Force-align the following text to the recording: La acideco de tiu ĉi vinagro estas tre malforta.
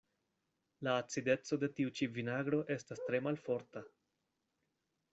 La 0.87 0.95
acideco 1.01 1.59
de 1.65 1.69
tiu 1.81 1.93
ĉi 1.99 2.09
vinagro 2.17 2.65
estas 2.79 3.07
tre 3.11 3.23
malforta. 3.29 3.89